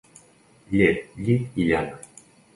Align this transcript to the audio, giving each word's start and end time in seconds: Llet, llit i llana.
Llet, 0.77 1.03
llit 1.27 1.61
i 1.65 1.69
llana. 1.69 2.01